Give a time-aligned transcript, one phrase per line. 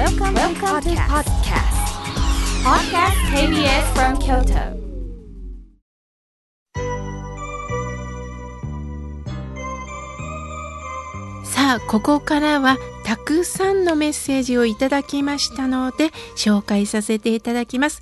[0.00, 1.76] Welcome, Welcome to podcast.
[2.64, 4.80] Podcast KBS from Kyoto.
[11.44, 18.00] さあここからはたくさんのメッセージをいただきましたので紹介させていただきます。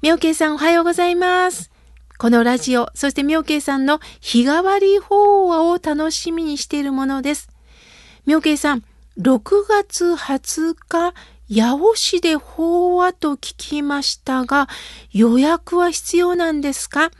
[0.00, 1.72] みょうけいさんおはようございます。
[2.18, 7.48] このラジオ、そしてみょうけいさんの日替わり法話を楽しみにしているものです。
[8.26, 8.84] みょうけいさん、
[9.18, 11.12] 6月20日、
[11.54, 14.68] 八尾市で法話と聞きましたが、
[15.12, 17.10] 予約は必要なんですか？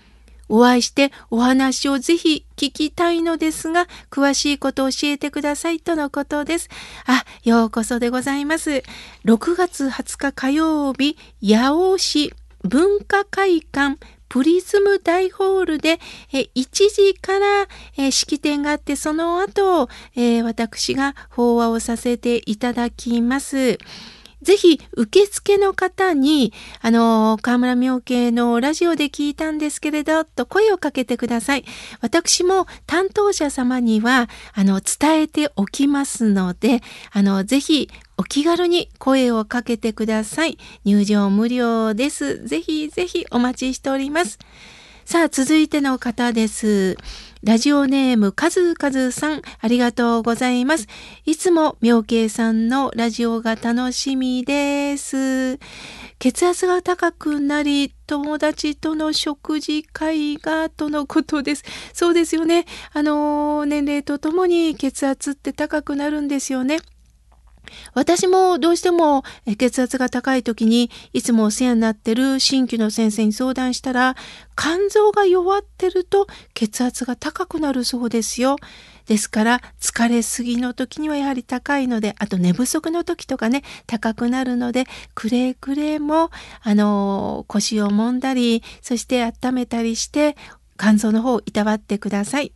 [0.48, 6.70] お会いしてお話をぜひ聞きたいのですが、詳しいことを教えてくださいとのことです。
[7.06, 8.82] あ、ようこそでございます。
[9.26, 12.32] 6月20日火曜日、八尾市
[12.64, 13.98] 文化会館
[14.32, 16.00] プリズム大ホールで
[16.32, 17.68] え1時から
[17.98, 23.76] え式典があってその後、え私が法話をさせていただきます。
[24.42, 31.64] ぜひ受付の方に、あの、河村明慶のラジオで聞いたんですけれど、と声をかけてください。
[32.00, 36.80] 私も担当者様には、あの、伝えておきますので、
[37.12, 40.58] あの、ぜひお気軽に声をかけてください。
[40.84, 42.44] 入場無料です。
[42.46, 44.38] ぜひぜひお待ちしております。
[45.12, 46.96] さあ、続いての方です。
[47.42, 50.86] ラジオネーム、かずかずさん、ありがとうございます。
[51.26, 55.58] いつも、妙慶さんのラジオが楽しみです。
[56.18, 61.64] 血圧が高くなり、友達との食事会が、とのことです。
[61.92, 62.64] そうですよね。
[62.94, 66.78] あの、年齢とともに血圧って高くなるんですよね。
[67.94, 69.22] 私もどうしても
[69.58, 74.16] 血圧が高い時にいつもお世話になってる新規の先生に相談したら
[74.56, 78.56] 肝臓が弱ってると血圧が高くなるそうですよ。
[79.06, 86.30] ですから疲れすぎの時にはやはり高いのであと寝不足の時とかね高くなるのでくれぐれも
[86.62, 90.36] あの腰を揉んだりそして温めたりして
[90.78, 92.52] 肝臓の方をいたわってください。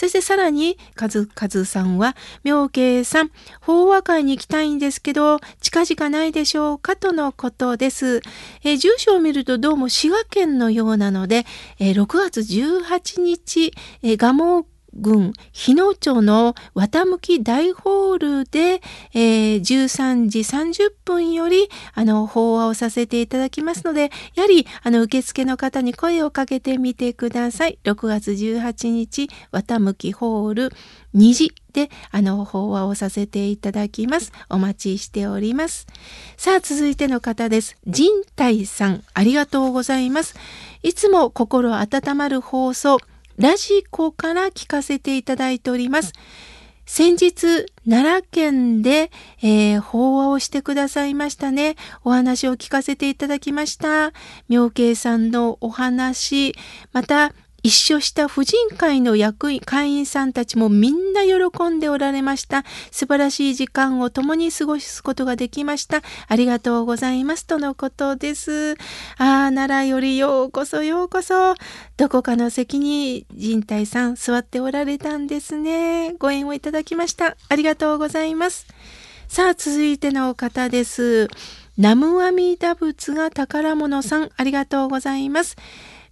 [0.00, 3.30] そしてさらに、カズカズさんは、妙慶さん、
[3.60, 8.22] 法和会に行きたいんですけど、近々ないでしょうかとのことです。
[8.64, 11.44] え、住所を見るとどうも滋賀県のようなので、
[11.78, 14.64] え、6月18日、えー、蒲
[14.94, 18.80] 郡日野町の綿向き大ホールで、
[19.14, 27.78] えー、13時30分よりあの法話をさせていただきますのでやはりあの受付の方に声をかけてみてください。
[27.84, 30.72] 6月18日綿向きホール
[31.14, 34.32] 2時であの法話をさせていただきます。
[34.48, 35.86] お待ちしております。
[36.36, 37.76] さあ続いての方です。
[37.86, 40.34] 人体さんありがとうございます。
[40.82, 42.98] いつも心温まる放送。
[43.40, 46.12] ラジコから聞かせていただいております。
[46.84, 51.76] 先日、奈良県で、えー、法話をしてくださいましたね。
[52.04, 54.12] お話を聞かせていただきました。
[54.50, 56.54] 妙慶さんのお話、
[56.92, 57.32] また、
[57.62, 62.64] 一緒した婦人会の役員、会員さんたちもみんな喜んでおられました。
[62.90, 66.02] 素晴らしい時間を共に過ごすことができました。
[66.28, 67.46] ありがとうございます。
[67.46, 68.72] とのことです。
[69.18, 71.54] ああ、奈良よりようこそようこそ。
[71.96, 76.14] どこかの席に人体さん座っておられたんですね。
[76.18, 77.36] ご縁をいただきました。
[77.48, 78.66] ありがとうございます。
[79.28, 81.28] さあ、続いての方です。
[81.78, 85.56] ナムアミダ仏が宝物さん、ありがとうございます。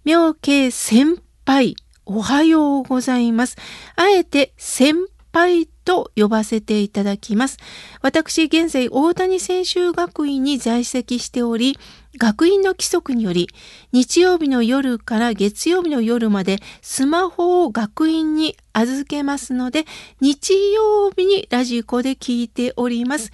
[0.05, 3.57] 妙慶先輩、おはようございます。
[3.95, 4.93] あえて先
[5.33, 7.57] 輩と呼ばせていただきます。
[8.03, 11.79] 私、現在、大谷専修学院に在籍しており、
[12.19, 13.49] 学院の規則により、
[13.91, 19.85] 日曜日の夜から月曜日の夜までスマホを学院に預けますので、
[20.21, 23.31] 日曜日にラジコで聞いております。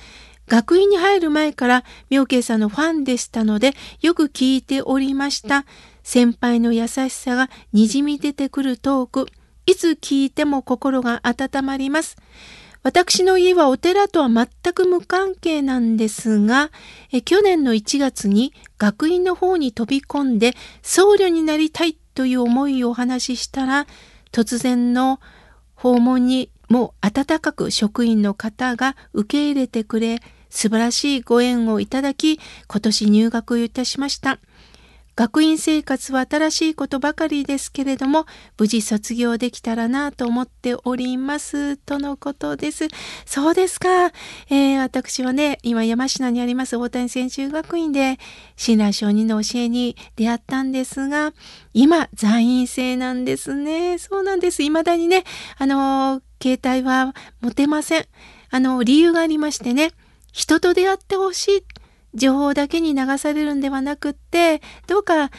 [0.47, 5.65] 学院に入る前から妙慶さんのファンでしたので、よく聞いておりました。
[6.05, 9.25] 先輩の優しさがにじみ出てくるトーク、
[9.65, 12.15] いつ聞いても心が温まります。
[12.83, 16.69] 私の家はお寺とは全く無関係なんですが、
[17.11, 20.53] え去年の1月に学院の方に飛び込んで
[20.83, 23.87] 僧侶になりたいという思いをお話ししたら、
[24.31, 25.19] 突然の
[25.73, 30.19] 訪問にも温かく職員の方が受け入れてくれ、
[30.51, 34.37] 素晴らしいご縁をいただき、今年入学いたしました。
[35.15, 38.25] 学院生活は新しいことばかりですけれども、
[38.59, 41.77] 無事卒業できたらなと思っております。
[41.77, 42.89] とのことです。
[43.25, 44.07] そうですか。
[44.49, 48.19] えー、私はね、今山科にあります大谷専修学院で、
[48.57, 51.33] 親鸞上人の教えに出会ったんですが、
[51.73, 53.97] 今、在院生なんですね。
[53.97, 54.63] そうなんです。
[54.63, 55.23] 未だにね、
[55.57, 58.05] あの、携帯は持てません。
[58.49, 59.91] あの、理由がありましてね、
[60.33, 61.63] 人と出会ってほしい。
[62.15, 65.31] 情報だけに流されるんではなくって、どうか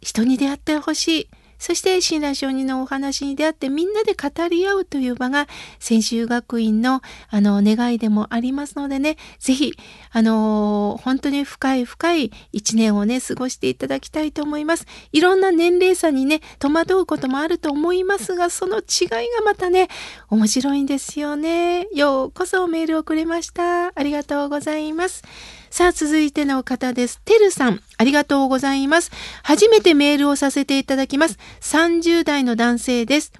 [0.00, 1.30] 人に出会ってほしい。
[1.60, 5.46] そして親鸞上人のお話に出会ってみんなで語り合うという場が
[5.78, 9.74] 専修学院のあの願いでもありますのでね、ぜひ、
[10.10, 14.86] あの本当に深い深い一年をね、過ごしていただきたいと思います。
[15.12, 19.88] いろんな年齢差にね、戸惑うこともあると思いますが、その違いがまたね、
[20.30, 21.88] 面白いんですよね。
[21.94, 23.89] ようこそメールをくれました。
[23.94, 25.22] ありがとうございます。
[25.70, 27.20] さあ、続いての方です。
[27.20, 29.10] てるさん、ありがとうございます。
[29.42, 31.38] 初めてメールをさせていただきます。
[31.60, 33.32] 30代の男性です。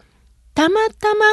[0.54, 1.24] たまたま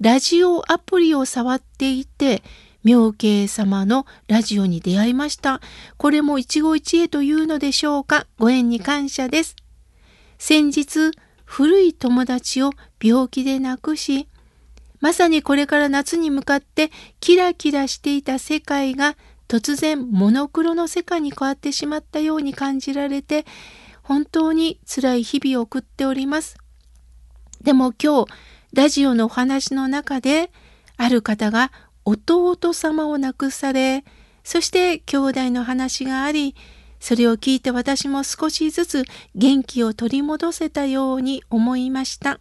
[0.00, 2.42] ラジオアプリを触っていて、
[2.82, 5.60] 妙慶様のラジオに出会いました。
[5.96, 8.26] これも一期一会というのでしょうか？
[8.38, 9.56] ご縁に感謝です。
[10.38, 11.12] 先日、
[11.44, 12.72] 古い友達を
[13.02, 14.28] 病気で亡くし、
[15.04, 16.90] まさにこれから夏に向かって
[17.20, 19.18] キラキラしていた世界が
[19.48, 23.44] 突然モノクロの世界に変わってしまったように感じられて
[24.02, 26.56] 本当に辛い日々を送っております。
[27.60, 28.32] でも今日
[28.72, 30.50] ラジオのお話の中で
[30.96, 31.70] ある方が
[32.06, 34.06] 弟様を亡くされ
[34.42, 36.54] そして兄弟の話があり
[36.98, 39.04] それを聞いて私も少しずつ
[39.34, 42.40] 元気を取り戻せたように思いました。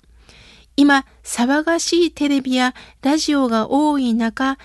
[0.75, 4.57] 今騒がしいテレビやラジオが多い中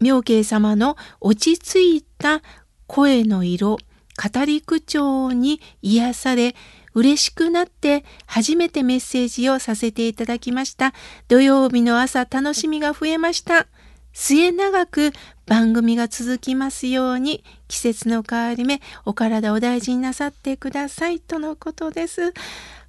[0.00, 2.42] 妙慶様の落ち着いた
[2.86, 6.54] 声の色、語り口調に癒され、
[6.94, 10.94] 嬉しくなって初めてメッセージをさせていただきました。
[11.28, 13.66] 土曜日の朝楽しみが増えました。
[14.12, 15.12] 末永く
[15.44, 22.32] 番組が続きますように季節の変わり目お体を大事になさってくださいとのことです。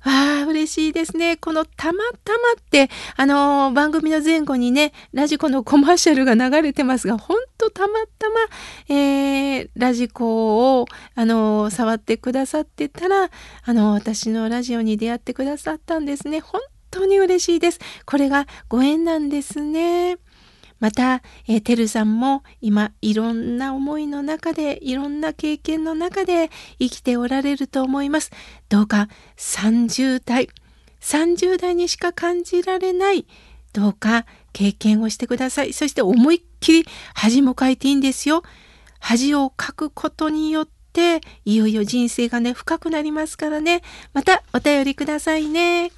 [0.07, 1.35] わあ、嬉しいですね。
[1.35, 8.35] このたまたまって、あのー、番組の前後にね、ラジコのコマーシャルが流れてますが、ほんとたまたま、
[8.95, 13.29] えー、ラジコを、あのー、触ってくださってたら、
[13.63, 16.39] あの私のラジオに出会ってくださったんですね。
[16.39, 17.79] 本当に嬉しいです。
[18.05, 20.17] これがご縁なんですね。
[20.79, 28.31] また、えー、てるさんも今いろんな思いの中でいろんな経験の中で生きておられると思います。
[28.69, 29.07] どうか
[29.37, 30.49] 30代
[31.01, 33.25] 30代にしか感じられない
[33.73, 35.73] どうか経験をしてください。
[35.73, 38.43] そして思いっきり恥もかいていいんですよ。
[38.99, 43.83] 恥をかくことによっていよいよ人生がね深くなりますからね。
[44.13, 45.91] またお便りくださいね。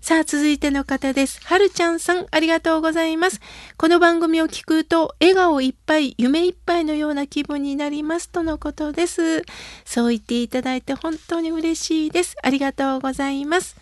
[0.00, 1.40] さあ、続いての方です。
[1.44, 3.40] はるちゃんさん、ありがとうございます。
[3.76, 9.42] この番組を聞くと、笑顔いっぱい、夢いっぱいのような気分になりますとのことです。
[9.84, 12.36] そう言っていただいて本当に嬉しいです。
[12.42, 13.76] ありがとうございます。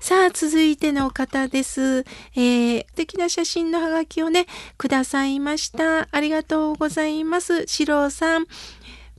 [0.00, 2.04] さあ、続いての方です。
[2.34, 4.46] えー、素敵な写真のハガキをね、
[4.78, 6.08] くださいました。
[6.10, 7.66] ありがとうございます。
[7.66, 8.46] 四郎さん。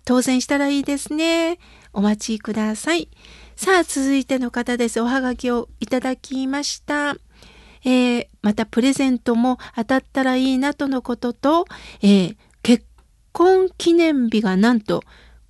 [0.03, 1.59] 当選したらいいですね。
[1.93, 3.09] お待ちください。
[3.61, 5.01] さあ、続いての方です。
[5.01, 7.17] おはがきをいただきました。
[7.83, 11.65] えー、またプレゼントも当たったらいいなとのことと、
[12.01, 12.85] えー、結
[13.33, 15.03] 婚記念日がなんと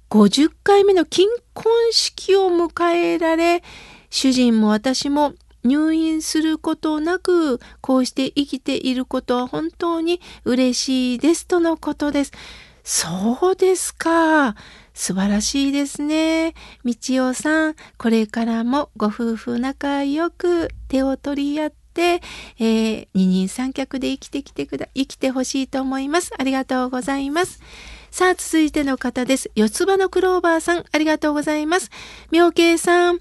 [0.10, 3.62] 50回目の金婚式を迎えられ、
[4.10, 12.32] 主人も私も入院することなく、こうして生きていることは本当に嬉しいですとのことです。
[12.84, 14.56] そうですか。
[15.00, 16.53] 素晴らしいですね。
[16.84, 16.94] 道
[17.29, 22.22] 夫さん、これからもご夫婦仲良く手を取り合って、
[22.60, 26.34] えー、二人三脚で生きてきてくだ、生きてほしいと思います。
[26.38, 27.62] ありがとうございます。
[28.12, 29.50] さあ、続いての方です。
[29.56, 31.91] 四つ葉のクローバーさん、ありがとうございます。
[32.29, 33.20] 妙慶さん、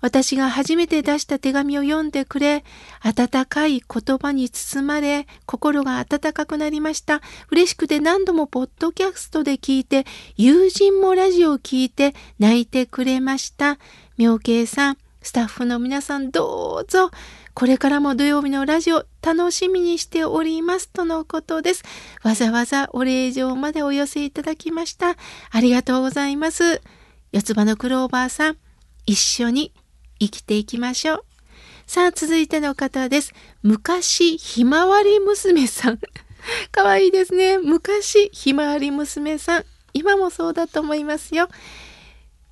[0.00, 2.64] 私が初めて出した手紙を読んでくれ、
[3.00, 7.20] 温かい言葉に包まれ、心が温かくなりました。
[7.50, 13.78] 嬉しくて何度もポッドキャストで聞いて、友人もラジオを聞いて泣いてくれました。
[14.16, 17.10] 妙慶さん、スタッフの皆さんどうぞ、
[17.54, 21.82] これからも土曜日のラジオ楽しみにしておりますとのことです。
[22.22, 25.16] わざわざお礼状までお寄せいただきました。
[25.50, 26.80] ありがとうございます。
[27.32, 28.58] 四つ葉のクローバーさん、
[29.06, 29.72] 一緒に
[30.18, 31.24] 生きていきましょう。
[31.86, 33.32] さあ、続いての方です。
[33.62, 35.98] 昔、ひまわり娘さん。
[36.70, 37.58] かわいいですね。
[37.58, 39.64] 昔、ひまわり娘さん。
[39.94, 41.48] 今もそうだと思いますよ。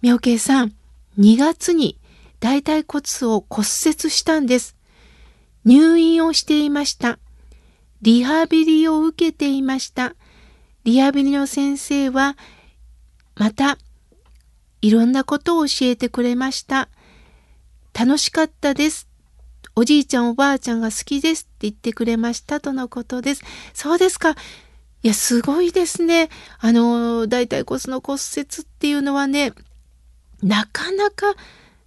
[0.02, 0.74] 妙慶さん、
[1.18, 1.98] 2月に
[2.40, 4.76] 大腿骨を骨折したんです。
[5.64, 7.18] 入院をしていました。
[8.02, 10.14] リハビリを受けていました。
[10.84, 12.36] リハビリの先生は、
[13.34, 13.78] また、
[14.80, 16.88] いろんなことを教えてくれました。
[17.98, 19.08] 楽しかったです。
[19.74, 23.42] おじいちゃんおばあちゃんが好きですって言ってくれましたとのことです。
[23.72, 24.32] そうですか。
[25.02, 26.28] いや、すごいですね。
[26.58, 29.52] あの、大腿骨の骨折っていうのはね、
[30.42, 31.34] なかなか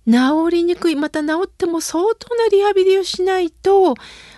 [0.08, 0.96] 治りにくい。
[0.96, 3.94] また治っても相当なリハビリをしないと、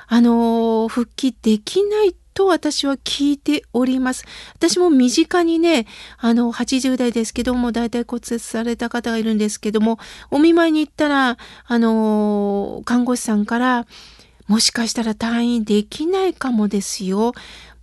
[0.08, 4.26] あの、復帰できないと私は聞いております。
[4.54, 13.86] 私も身近にね、あの、80代ですけども、大体骨折された方がいるんですけども、お見舞いに行ったら、あの、看護師さんから、
[14.48, 17.34] もしかしたら退院できないかもですよ。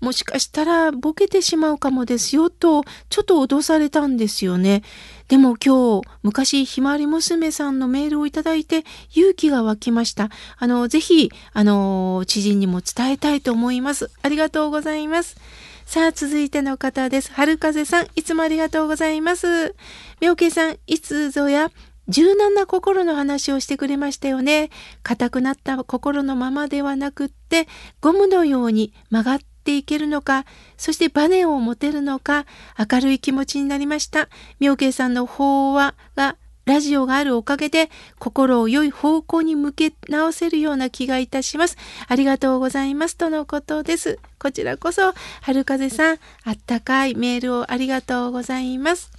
[0.00, 4.82] もしかしたらボケてしまうかもですよと、ちょっと脅されたんですよね。
[5.28, 10.30] でも今日、昔、ひまわり娘さんのメールをいただいて、勇気が湧きました。
[10.56, 14.10] あの、ぜひ、あの、知人にも伝えたいと思います。
[14.22, 15.36] ありがとうございます。
[15.84, 17.32] さあ、続いての方です。
[17.32, 19.74] 春風さん、いつもありがとうございます。
[20.20, 21.70] 妙慶さん、いつぞや、
[22.08, 24.70] 柔軟な心の話をしてくれましたよね。
[25.02, 27.68] 硬くなった心のままではなくって、
[28.00, 30.46] ゴムのように曲がってていけるのか、
[30.78, 32.46] そしてバネを持てるのか、
[32.78, 34.30] 明るい気持ちになりました。
[34.60, 41.76] 妙慶さんの法話がラジオがあるおかげで心を良い方向に向け直せるような気がいたします。
[42.06, 44.18] ありがとうございますとのことです。
[44.38, 49.10] こちらこそ、春風さん、あったかいメールをありがとうございます。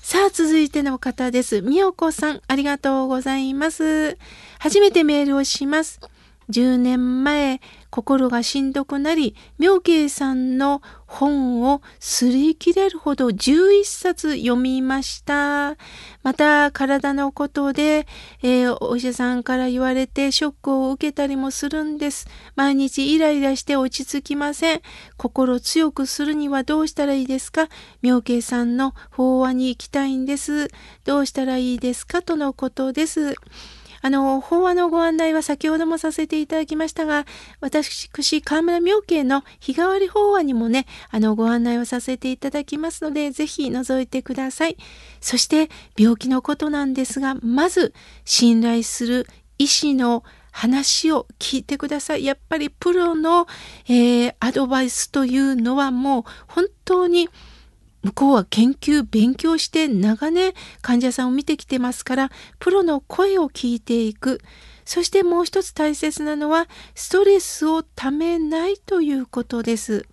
[0.00, 1.60] さあ、続いての方です。
[1.60, 4.16] みよこさん、ありがとうございます。
[4.58, 6.00] 初めてメールをします。
[6.50, 15.76] 10年前、心がしんどくなり、妙慶さんの本を擦り切れるほど11冊読みました。
[16.22, 18.06] また、体のことで、
[18.42, 22.26] えー、お医者さんから言われてショックを受けたりもするんです。
[22.56, 24.80] 毎日イライラして落ち着きません。
[25.18, 27.68] 心強くするにはどうしたらいいですか？
[28.00, 30.68] 妙慶さんの法話に行きたいんです。
[31.04, 32.22] どうしたらいいですか？
[32.22, 33.34] とのことです。
[34.02, 37.24] あの、法話のご案内は先ほどもさせていただきましたが、
[37.60, 38.10] 私、
[38.42, 44.76] 河村明慶の日替わり法話にもね、あの、ご案内をさせていただきますので、ぜひ覗いてください。
[45.20, 47.94] そして、病気のことなんですが、まず、
[48.24, 49.26] 信頼する
[49.58, 52.24] 医師の話を聞いてください。
[52.24, 53.46] やっぱりプロの、
[53.88, 57.28] えー、アドバイスというのはもう本当に
[58.02, 64.40] 向こうは研究、勉強して長年患者さんを見てきてますから、プロの声を聞いていく。
[64.84, 70.06] そしてもう一つ大切なのは、ストレスをためないということです。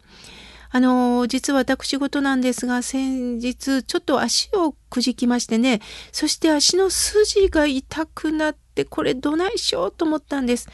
[0.71, 5.81] あの、実は私事なんですが、先日ちょっと足をくじきましてね、
[6.11, 10.69] そして足の筋が痛くなって、これどないしようと思ったんです。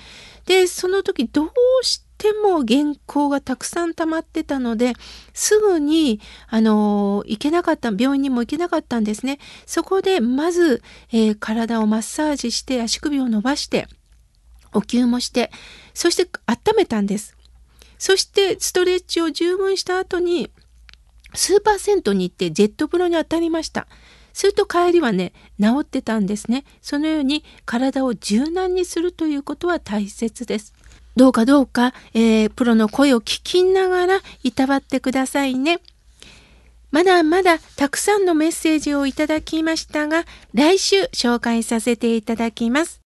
[0.46, 1.50] で、その時どう
[1.84, 4.94] しても原稿がたくさん溜まってたので、
[5.34, 9.38] すぐに、あの、行けなかった、病院にも行けなかったんですね。
[9.68, 13.88] そこで、まず、えー、体をマッサージして、足首を伸ばして、
[14.74, 15.52] お灸もして、
[15.94, 17.38] そして温めたんです。
[18.00, 20.50] そして、ストレッチを十分した後に、
[21.36, 23.88] スーパー銭湯に行ってジェット風呂に当たりました。
[24.34, 26.66] すると帰りはね、治ってたんですね。
[26.82, 30.75] そのように体を柔軟にするということは大切です。
[31.16, 35.80] どうかどうか、えー、プロの声を聞きながらいたわってくださいね。
[36.92, 43.05] まだまだたくさんのメッセージをいただきましたが、来週紹介させていただきます。